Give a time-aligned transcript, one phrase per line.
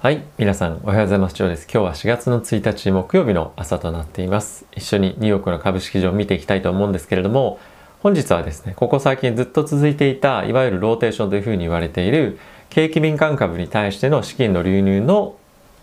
[0.00, 1.34] はい、皆さんおはようございます。
[1.34, 1.64] ジョーです。
[1.64, 4.64] 今日は4月の1日木曜日の朝となっています。
[4.76, 7.58] 一緒にニューヨークの株式市場を見ていきたいと思うんですけれども、
[8.00, 12.38] 本日はですね、ここ最近ずっと続いていた、いわゆるローテーションというふうに言われている、
[12.70, 15.34] 景気敏感株に対しての資金の流入の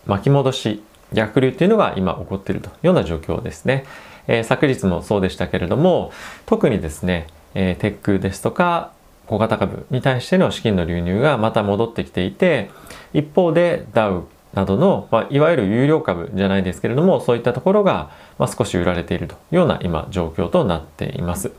[0.06, 3.84] 巻き戻し、逆流というのが今起こっているというような状況ですね。
[4.28, 6.10] えー、昨日もそうでしたけれども、
[6.46, 8.92] 特にですね、えー、テックですとか、
[9.26, 12.70] 小型株に対しての資金の流入がまた戻ってきていて
[13.12, 21.52] 一方でダウなどの、まあ、いわゆる有料株じゃないですけれどもそういったところが、まあ、少し売られているというような今状況となっています。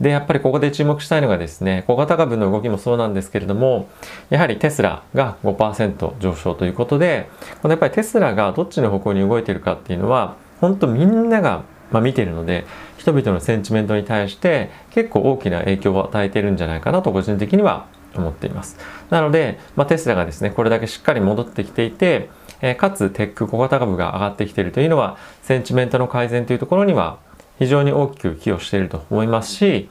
[0.00, 3.88] でやっぱりここで注目したいのがですね小型株の動きもそうなんですけれども
[4.28, 7.30] やはりテスラが5%上昇ということで
[7.62, 12.64] このやっぱりテスラがどっちの方向に動いているかっていうのは本当みんながまあ、見ているので
[12.98, 17.86] 人々のセンチメントに対して結構大きな影響を与えているんじゃないかなと個人的には
[18.18, 18.78] 思っています
[19.10, 22.30] なので、まあ、テスラがですねこれだけしっかり戻ってきていて、
[22.60, 27.18] えー、かつテック小型株が上がってきているというのはセンチメントの改善というところには
[27.58, 29.88] 非常に大きく寄与していると思いますし、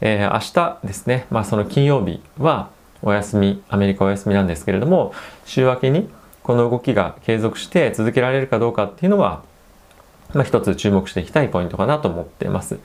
[0.00, 0.40] えー、明
[0.80, 2.70] 日ですね、まあ、その金曜日は
[3.02, 6.08] お休みアメリカお休みなんですけれども週明けに
[6.42, 9.42] この動きが継続して続けられるかどうかっていうのは
[10.34, 12.78] まあ、一つ注目していきたいポイントかなと思っています。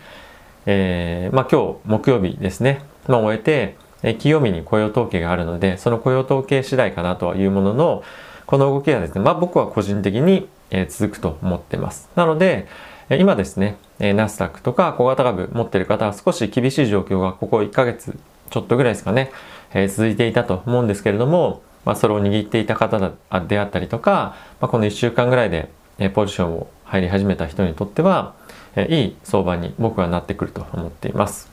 [0.66, 8.04] えー、まあ、今日木曜日ですね、まあ、終えて、え金曜日に雇用統計があるので、その雇用統計次第かなというものの、
[8.46, 12.10] この動きはですね、まあ、僕は個人的に、え続くと思ってます。
[12.16, 12.68] なので、
[13.10, 18.18] え今ですね、えナスダックとか小型株持ってる方は少し厳しい状況がここ1ヶ月
[18.50, 19.32] ちょっとぐらいですかね、
[19.74, 23.00] え続いていたと思うんですけれども、まあ、それを握っていた方
[23.48, 28.34] であったりとか、まあ、この1週間ぐらいで、えポジションを入り始めた人にとっては、
[28.78, 31.51] えいい相場に僕はなってくると思っています。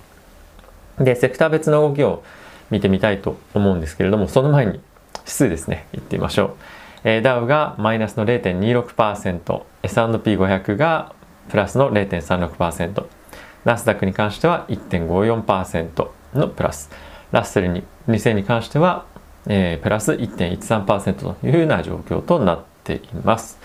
[1.00, 2.22] で、セクター別の動きを
[2.70, 6.54] 見てみたいと思うんですけれども、その前に指数ですね、いってみましょう。
[7.04, 11.12] えー、ダウがマイナスの0.26%、S&P500 が
[11.48, 13.06] プラスの0.36%、
[13.64, 16.90] ナスダックに関しては1.54%のプラス、
[17.32, 19.06] ラッセルに2000に関しては、
[19.46, 23.58] えー、プラス1.13%というような状況となっています。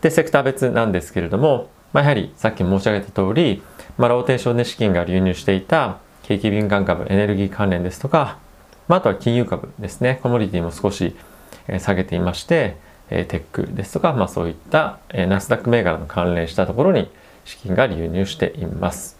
[0.00, 3.62] で、セクター別なんですけれども、まあ、やはりさっき申し上げた通り、
[3.96, 8.36] まあ、ローテーションで資金が流入していた景気敏感株、エネルギー関連ですとか、
[8.86, 11.16] まあ、あとは金融株ですね、コモディティも少し
[11.78, 12.76] 下げていまして、
[13.08, 17.10] テックですとか、まあ、そういったナスダック銘柄の関連したところに
[17.46, 19.16] 資金が流入しています。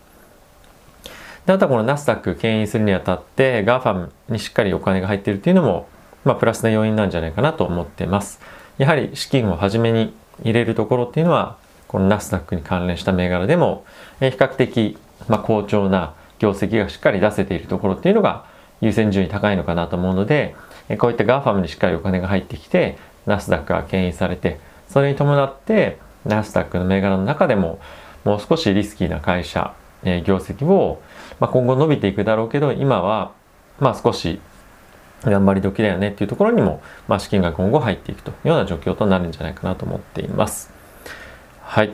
[1.46, 5.88] であとはこのナスダック牽引するにあたって GAFAM にしっかりお金が入っているというのも、
[6.26, 8.38] まあ、プラスな要因なんじゃないかなと思ってます。
[8.76, 13.86] やはり資金を初めに入れるところっていうのはこのナスダックに関連した銘柄でも、
[14.20, 18.46] 比較的、まあ、好調な業績がしっかり出せているところっていうのが
[18.80, 20.54] 優先順位高いのかなと思うので、
[20.98, 27.78] こういった GAFAM にしっかりお金が入ってきてナスダックが牽引されてそれに伴ってナスダックの銘柄の中でも
[28.24, 31.02] もう少しリスキーな会社、え業績を、
[31.40, 33.32] まあ、今後伸びていくだろうけど今は
[33.78, 34.40] まあ少し
[35.22, 40.72] 頑張り時だよねっていうところにも、まあ、資金が今後入っていくというような状況となるんじゃないかなと思っています。
[41.62, 41.92] はい。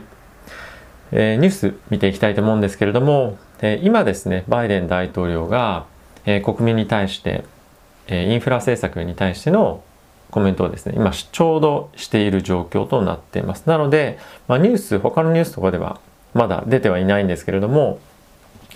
[1.10, 5.86] えー、ニュース見ていきたいと思うんですけれども、えー、今ですね、バイデン大統領が、
[6.26, 7.44] えー、国民に対して、
[8.06, 9.82] えインフラ政策に対しての
[10.30, 13.66] コメントをですね、今ちょうどしている状況となっています。
[13.66, 16.00] なので、まあ、ニュース、他のニュースとかでは
[16.34, 18.00] まだ出てはいないんですけれども、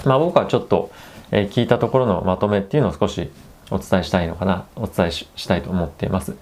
[0.05, 0.91] まあ、僕はちょっと、
[1.31, 3.31] え聞いたところのまとめっていうのを少し
[3.71, 6.37] お伝えしたいのかな、お伝えしたいと思っています。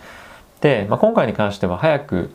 [0.60, 2.30] で、まあ、今回に関しては早く、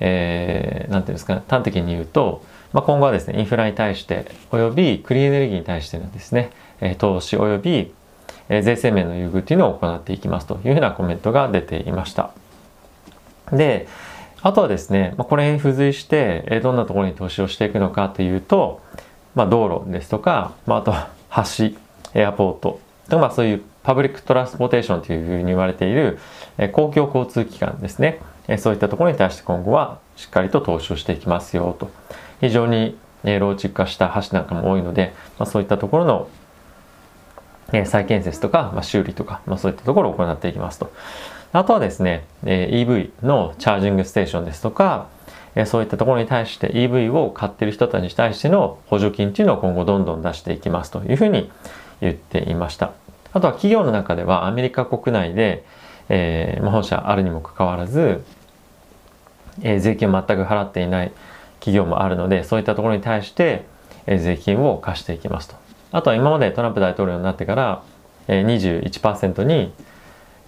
[0.00, 2.42] えー、ていうんですか、端的に言うと、
[2.74, 7.94] まあ、今後はですね、インフラに対して、およびクリーンエネルギーに対してのですね、え投資および、
[8.48, 12.32] え税制面の優遇というのを行っていきますというふうなコメントが出ていました。
[13.52, 13.86] で、
[14.42, 18.80] あとはですね、まあ、これに付随して、えどんなところに投資をしていくのかというと、
[19.36, 20.92] まあ、道路ですとか、まあ、あと
[21.56, 21.76] 橋、
[22.14, 22.80] airport、
[23.16, 26.18] まあ、そういう public transportation というふうに言われている、
[26.58, 31.90] え公共交通機関ですね、えそういったところに対して今後はしっかりと投資をしていきますよと
[32.40, 36.28] 非常に、え老朽化した橋なんかも多いので、まあ、そういったところの、
[37.72, 40.92] え再建設とか、まあ、修理とか、まあ、そういったところを行っていきますと
[41.52, 45.08] あとはですね、え EV のチャージングステーションですとか
[45.54, 51.50] えそういったところに対して EV を買ってる人たちに対しての補助金っていうのを今後どんどん出していきますというふうに
[52.00, 52.92] 言っていました。
[53.32, 55.64] あとは企業の中ではアメリカ国内で、
[56.08, 58.24] えー、本社あるにもかかわらず、
[59.62, 61.12] えー、税金を全く払っていない
[61.60, 63.64] 企業もあるのでそういったところに対して、
[64.06, 65.56] えー、税金を課していきますと。
[65.92, 67.82] あとは今までトランプ大統領になってから、
[68.26, 69.72] えー、21%に、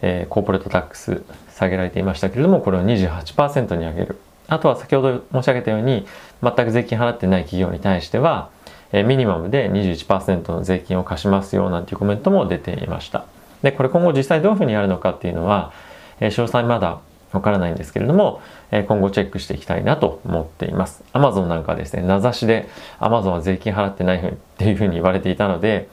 [0.03, 1.23] えー、コーポレートタックス
[1.55, 4.19] 下げられていましたけれどもこれを28%に上げる
[4.49, 6.07] あとは先ほど申し上げたように
[6.43, 8.51] 全く税金払ってない企業に対しては
[8.93, 13.27] えミニマムで21%の税金を課しますよなんていうコメントも出ていました
[13.63, 15.73] でこれ今後実際どういうふうにやるのかっていうのは、
[16.21, 17.01] え詳細まだ
[17.37, 18.41] わからないんですけれども、
[18.71, 21.05] え今後チェックしていきたいなと思っています。
[21.13, 22.69] Amazon なんかはですね、名指しで
[22.99, 25.89] Amazon は税金払ってないっていうふうに言われていたので、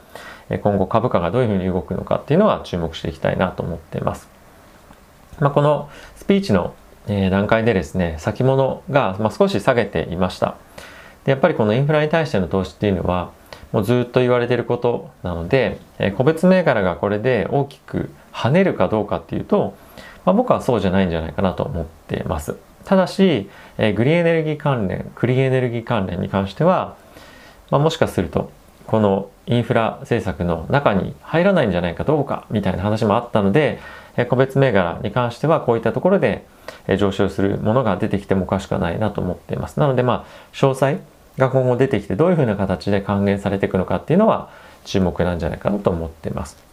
[0.49, 4.27] え今後株価がどういうふうに動くのかっていうのは注目していきたいなと思っています。
[5.39, 6.73] まあ、このスピーチの
[7.07, 10.55] え段階でですね、先物がま少し下げていました。
[11.25, 13.31] でやっぱりこのインフラに対しての投資っていうのは、
[13.71, 19.75] もうずっと言われてることなので、え個別銘柄がこれで大きく跳ねるかどうかっていうと、
[20.25, 22.55] まあ、僕はそうじゃないんじゃないかなと思っています。
[22.85, 26.95] ただし、えー、グリーンエネルギー関連、クリーンエネルギー関連に関しては、
[27.71, 28.51] まあ、もしかすると、
[28.87, 33.79] このインフラ政策の中に入らないんじゃないかどうかみたいな話もあったので、
[34.17, 36.45] えー、個別銘柄に関してはこういったところで、
[36.87, 39.79] えー、上昇するものが出てきてもおかしくないなと思っています。
[39.79, 40.99] なので、まあ、詳細
[41.37, 44.49] が今後出てきてどういうふうな形で還元されていくのかっていうのは
[44.85, 46.72] 注目なんじゃないかなと思っています。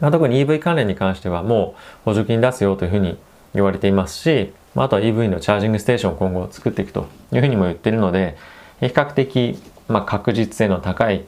[0.00, 3.18] まあ、特に EV 関連に関してはもう補助金出すよというふうに
[3.54, 8.36] 言われていますし、まあ、あとは EV のチャージングステーションを今後作っていくというふうにも言っているので、
[8.80, 9.58] 比較的、
[9.88, 11.24] まあ、確実性の高い、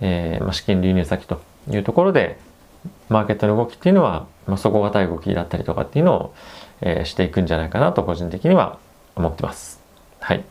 [0.00, 1.40] えーまあ、資金流入先と
[1.70, 2.38] いうところで、
[3.08, 6.34] マーケットの動きっていうのは、まあ、底堅い動きだったりとかっていうのを、
[6.82, 8.78] えー、していくんじゃないかなと個人的には
[9.16, 9.80] 思ってます。
[10.20, 10.44] はい。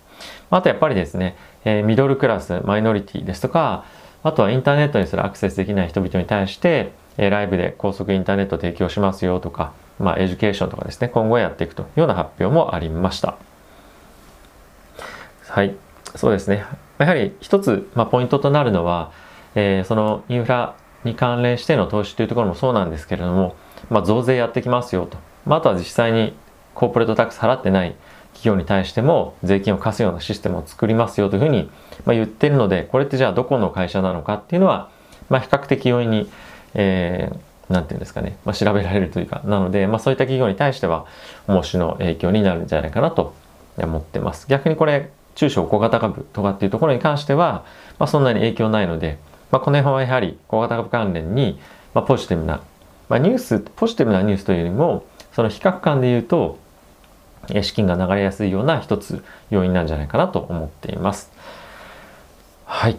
[0.50, 3.86] あとやっぱりですね、えー、ミドルクラス、マイノリティですとか、
[4.24, 13.38] あとはインターネットにすらアクセスできない人々に対して、えライブで高速インターネット提供しますよとか、まあ、 education とかですね、今後やっていくというような発表もありました。
[15.48, 15.76] はい、
[16.16, 16.66] そうですね。
[16.98, 19.12] やはり一つ、まあ、ポイントとなるのは、
[19.56, 23.56] えー、そのインフラに関連しての投資というところもそうなんですけれども、
[23.90, 25.18] まあ、増税やってきますよと。
[25.46, 26.34] まあ、あとは実際に
[26.74, 27.96] corporate tax 払ってない
[28.34, 31.70] 企業に対しても税金を課すようなシステムを作りますよというふうに、
[32.06, 34.90] ま言ってるので、これってじゃあどこの会社なのかっていうのは、
[35.30, 36.30] ま、比較的容易に
[36.74, 41.06] えー、ていうんですかね、まあ、調べられるというか、なので、まあ、そういった企業に対しては、
[41.48, 43.34] 重しの影響になるんじゃないかなと
[43.78, 44.48] 思ってます。
[44.48, 47.64] 逆にこれ、中小小型株とかっていうところに関しては、
[48.00, 49.18] まあ、そんなに影響ないので、
[49.52, 51.60] まあ、この辺はやはり小型株関連に、
[51.94, 52.62] まあ、ポジティブな、
[53.10, 56.60] まあ、ニュース、ポジティブなニュースというよりも、その比較感で言うと、
[57.62, 61.32] 資金が流れやすいような一つ要因なんじゃないかなと思っています。
[62.66, 62.98] はい。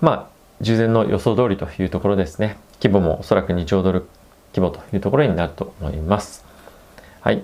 [0.00, 0.26] まあ、
[0.60, 2.56] 従前の予想通りというところですね。
[2.82, 4.06] 規模もおそらく2兆ドル
[4.54, 6.44] 規模というところになると思います。
[7.20, 7.42] はい。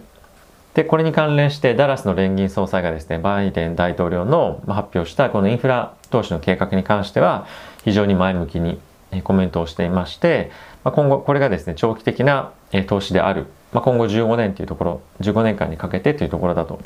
[0.74, 7.46] で、これに関連してダラスの連銀総裁がですね、バイデン大統領の発表したこのインフラ投資の計画に関しては
[7.84, 8.80] 非常に前向きに
[9.22, 10.50] コメントをしていまして、
[10.84, 12.52] 今後これがですね、長期的な
[12.86, 16.80] 投資である、今後15年というところ、15年間にかけてというところだと、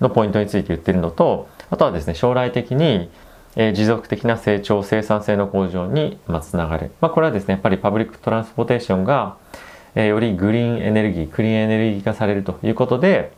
[0.00, 3.10] のポイントについて言っているのと、あとはですね、将来的に
[3.56, 6.90] え持続的な成長、生産性の向上に、まつながる。
[7.00, 9.36] まあ、これはですね、やっぱり public transportation が、
[9.94, 13.32] えよりグリーンエネルギー、クリーンエネルギー化されるということで、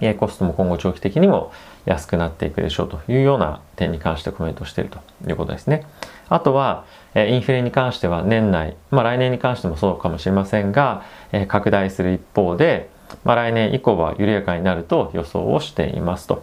[0.00, 1.52] えコストも今後長期的にも
[1.84, 4.98] 安くなっていくでしょうというような点に関してコメントしていると
[5.28, 5.86] いうことですね。
[6.30, 12.88] あとは、えインフレに関しては年内、まあ来年に関してもそうかもしれませんが、え拡大する一方で、
[13.24, 16.42] まあ、来年以降は緩やかになると予想をしていますと。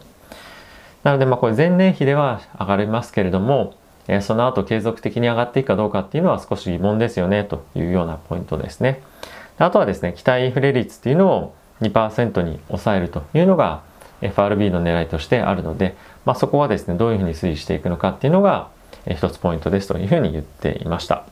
[1.03, 3.75] なので、まあ、これ前年比では上がりますけれども、
[4.07, 9.01] えその後継続的に上がっていくかどうかっていうのは少し疑問ですよねというようなポイントですね。
[9.59, 13.81] あとはですね、期待インフレ率っていうのを2%に抑えるというのが
[14.21, 18.69] FRB の狙いとしてあるので、まあ、そこはですね、どういうふうに推移していくのかっていうのが
[19.07, 21.25] 一つポイントですというふうに言っていました。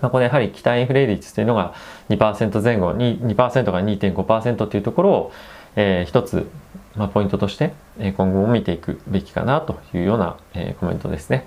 [0.00, 1.74] まあ、これやはり期待インフレ率というのが
[2.08, 5.32] 2%前後に2%が2.5%というところを、
[5.76, 6.48] えー、一つ
[6.96, 11.46] まあ、ポイントとしてえ今後も見ていくべきかなというようなえコメントですね。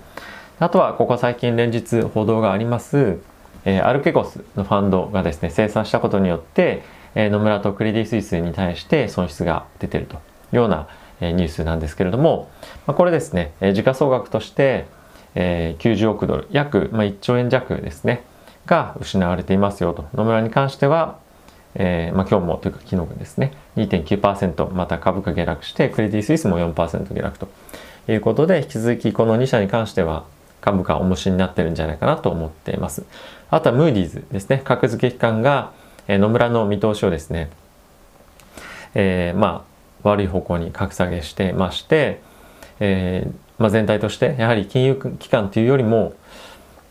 [0.60, 3.18] あとはここ最近連日報道があります
[3.64, 6.82] えアルケゴスのファンドがですね生産したことによって
[7.14, 10.18] え野村とクレディ・スイスに対して損失が出てるとい
[10.54, 10.88] うような
[11.20, 12.50] えニュースなんですけれども
[12.86, 14.86] まこれですねえ時価総額として
[15.34, 18.24] え90億ドル約ま1兆円弱ですね
[18.66, 21.18] が失われていますよと野村に関しては
[21.74, 27.48] えー、まあ、今日もというか昨日ですね、2.9%また株価下落して、クレディ・スイスも4%下落と
[28.08, 30.24] いうことで、引き続きこの2社に関しては
[30.60, 33.04] 株価重しになってるんじゃないかなと思っています。
[33.50, 35.72] あとはムーディーズですね、格付け機関が、
[36.08, 37.50] えー、野村の見通しをですね、
[38.94, 39.64] えー、ま
[40.04, 42.20] あ、悪い方向に格下げしてまして、
[42.80, 46.14] えー、まあ、全体としてやはり金融機関というよりも、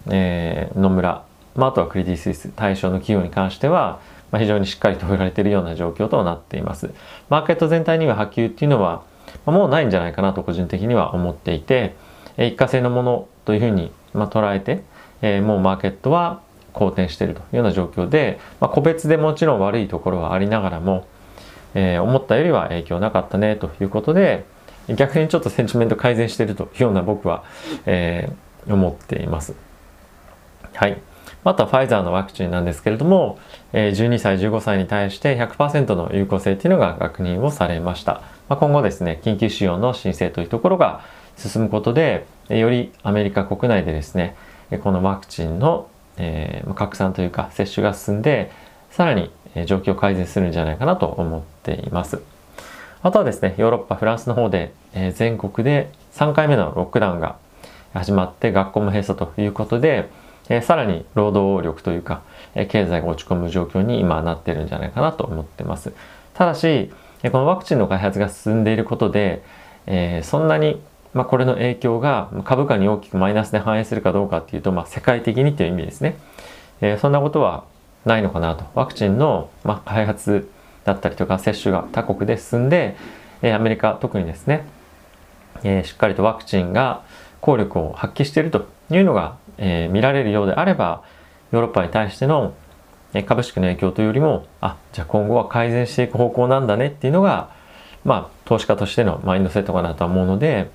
[0.10, 1.24] え、野村、
[1.56, 4.00] まあ、あとはクレディ・スイス対象の企業に関しては、
[4.32, 6.92] まあ、非常にしっかりと売られているような状況となっています。
[7.30, 9.04] マーケット全体には波及っていうのは、
[9.46, 11.96] まあ、もうないんじゃないかなと個人的には思っていて、
[12.38, 14.84] 一過性のものというふうに、まあ、捉えて、
[15.22, 16.42] えー、もうマーケットは
[16.74, 21.08] 好転しているというような状況で、まあ、個別でもちろん悪いところはありながらも、
[21.74, 24.46] えー、思ったよりは影響なかったねということで
[24.96, 27.44] 逆にちょっとセンチメント改善しているというような僕は、
[27.86, 29.54] えー、思っています。
[30.74, 31.02] はい。
[31.48, 33.40] またファイザーのワクチンなんですけれども、
[33.72, 38.22] え12歳、15歳に対して100%の有効性というのが確認をされました。
[38.50, 41.06] まあ、今後ですね、緊急使用の申請というところが
[41.38, 44.36] 進むことで、よりアメリカ国内でですね、
[44.84, 45.88] このワクチンの、
[46.18, 48.52] え、拡散というか接種が進んで、
[48.92, 49.32] さらに
[49.68, 52.22] 状況を改善するんじゃないかなと思っています。
[53.02, 57.38] あとはですね、ヨーロッパ、フランスの方で、え、全国で3回目のロックダウンが
[57.94, 60.10] 始まって学校も閉鎖ということで、
[60.50, 62.22] え、さらに労働力というか、
[62.56, 65.94] え、経済が落ち込む状況に今なってるんじゃないかなと思ってます。
[66.34, 66.92] ただし、
[67.24, 69.44] えこのワクチンの開発が進んでいることで、
[69.88, 70.82] えそんなに
[71.14, 76.16] まあ、これの影響が株価に大きくマイナスで反映するかどうかっていうと、まあ、世界的にという意味ですね、
[76.80, 77.64] え、そんなことは
[78.06, 80.48] ないのかなとワクチンの、ま、開発
[80.86, 82.96] だったりとか接種が他国で進んで、
[83.42, 84.66] え、アメリカ特にですね、
[85.64, 87.02] え、しっかりとワクチンが
[87.42, 91.04] 効力を発揮しているというのが、えー、見られるようであれば
[91.52, 92.54] ヨーロッパに対しての
[93.26, 97.50] 株式の影響というよりもあじゃあ今後は改善していく方向なんだねっていうのが
[98.04, 100.70] まあ投資家としてのマインドセットかなとは思うので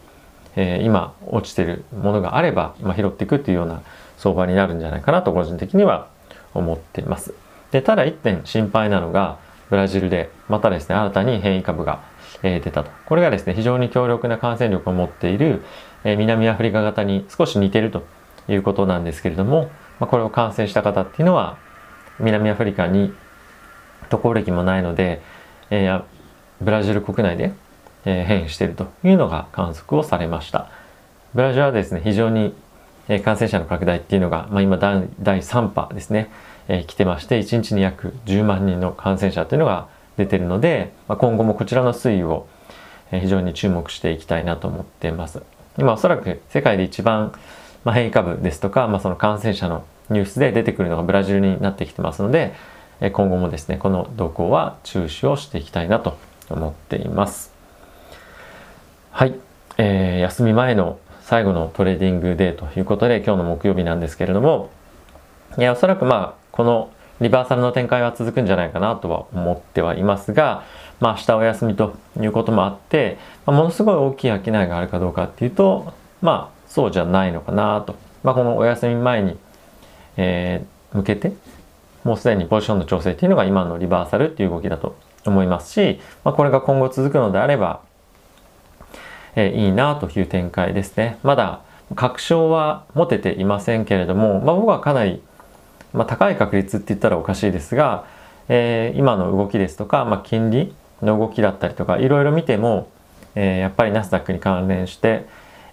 [0.56, 3.82] えー、今落ちてるものがあれば、まあ、拾っていくっていうような
[4.18, 6.08] 相場になるんじゃないかなと個人的には
[6.54, 7.34] 思っています。
[7.70, 9.38] でただ一点心配なのが
[9.70, 12.02] ブラジルでまたですね新たに変異株が、
[12.42, 15.62] え、出たとこれがですね非常に強力な感染力を持っている、
[16.04, 18.04] え、南アフリカ型に少し似てると
[18.48, 19.70] いうことなんですけれども、
[20.00, 21.58] まあ、これを感染した方っていうのは
[22.18, 23.12] 南アフリカに
[24.08, 25.22] 渡航歴もないので、
[25.70, 26.02] えー、
[26.60, 27.52] ブラジル国内で
[28.04, 30.68] え変異しているというのが観測をされました。
[31.34, 32.54] ブラジルはですね、非常に
[33.24, 35.08] 感染者の拡大っていうのが、まあ、今第
[35.40, 36.30] 3波ですね、
[36.68, 42.46] えー、来てまして、1日に約10万人の感染者というのが出てるので、まあ、今後もこちらの推移を
[43.10, 45.42] 非常に注目していきたいなと思っています。
[45.78, 47.32] 今おそらく世界で一番、
[47.84, 52.54] まあ、変異株ですとか、まあ、その感染者のニュースで出てくるのがブラジルになってきてますので、
[53.00, 56.16] え今後もですね、この動向は注視をしていきたいなと
[56.50, 57.52] 思っています。
[59.10, 59.34] はい、
[59.78, 64.70] えー、休み前の最後の trading day ということで今日の木曜日なんですけれども
[65.58, 70.64] いやおそらくまあこの reversal の展開は続くんじゃないかなとは思ってはいますが、
[70.98, 79.36] まあ、明日お休みということもあって、まあ、ものすごい大きい商いがあるかどうかっていうとまあそうじゃないのかなと、まあ、このお休み前に、
[80.16, 81.32] えー、向けて
[82.04, 87.80] もうすでにポジションの調整っていうのが今のリバーサルっていう動きだと思いますし、まあ、これが今後続くのであれば
[89.34, 91.18] えー、いいなという展開ですね。
[91.22, 91.60] まだ
[91.94, 95.22] 確証は持てていませんけれども、まあ、僕はかなり、
[95.92, 98.06] まあ、高い確率って言ったらおかしいですが、
[98.48, 102.88] えー、今の動きですとか、まあ、金利の動きだったりとかいろいろ見ても、
[103.34, 105.26] えー、やっぱりナスダックに関連して、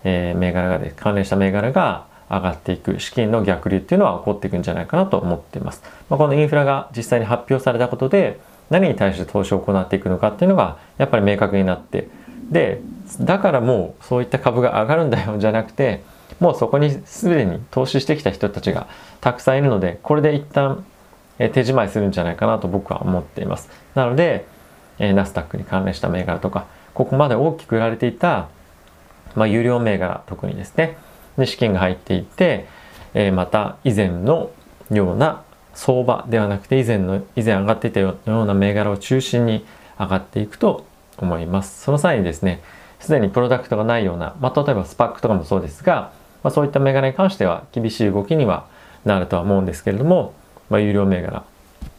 [0.03, 5.81] えー、銘柄がです関連した銘柄が上がっていく資金の逆流っていうのは起こっていくんじゃないかなと思っています。
[6.09, 8.39] まあ、このインフラが実際に発表されたことで
[8.69, 12.07] 何に対して投資を行っていくのかっていうのがやっぱり明確になって
[12.51, 12.81] で
[13.19, 16.03] だからもうそういった株が上がるんだよじゃなくて
[16.39, 18.87] もうそこにすでに投資してきた人たちが
[19.21, 20.85] たくさんいるのでこれで一旦
[21.37, 24.45] 手仕舞いするんじゃないかなと僕は思っていますなので
[24.99, 28.49] ナスダックに関連した銘柄とかここまで大きく売られていた、
[29.35, 30.97] まあ、有料銘柄特にですね
[31.37, 32.67] で資金が入っていって
[33.31, 34.51] また以前の
[34.91, 35.43] ような
[35.73, 39.65] 相場ではなくて以前の以前上がっていたような銘柄を中心に
[39.99, 40.85] 上がっていくと
[41.17, 41.83] 思います。
[41.83, 42.61] その際にですね、
[42.99, 46.11] すでにプロダクトがないような、まあ、例えば SPAC とかもそうですが、
[46.43, 48.67] まあ、そういった銘柄に関しては厳しい動きには
[49.05, 50.33] なるとは思うんですけれども、
[50.69, 51.43] まあ、優良銘柄、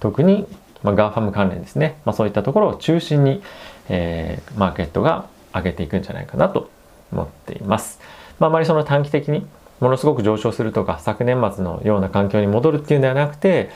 [0.01, 0.47] 特に、
[0.83, 3.43] まあ、 GAFAM 関連ですね、まあ、そういったところを中心に、
[3.89, 6.71] えー、マーケットが上げていくんじゃないかなと
[7.13, 8.01] 思っています。
[8.39, 9.47] まあ、あまりその短期的に
[9.81, 13.71] ものすごく上昇するとか昨年末のような環境に戻るっていうんではなくて、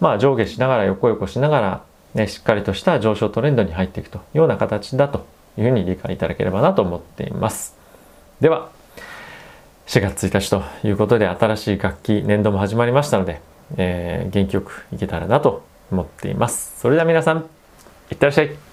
[0.00, 1.82] まあ、上下しながら横横しながら
[2.14, 5.24] ね、しっかりとした上昇トレンドに入っていくというような形だと
[5.56, 7.76] いうふうに理解いただければなと思っています。
[8.40, 8.70] では、
[9.86, 13.40] 4月1日ということで新しい楽器年度も始まりましたので、
[13.76, 16.80] えー、元気よくいけたらなと思っています。
[16.80, 17.48] それでは皆さん、
[18.10, 18.71] いってらっしゃい。